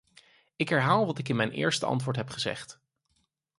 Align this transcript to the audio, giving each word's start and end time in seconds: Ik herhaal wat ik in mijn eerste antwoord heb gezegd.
Ik 0.55 0.69
herhaal 0.69 1.05
wat 1.05 1.17
ik 1.17 1.29
in 1.29 1.35
mijn 1.35 1.51
eerste 1.51 1.85
antwoord 1.85 2.15
heb 2.15 2.29
gezegd. 2.29 2.79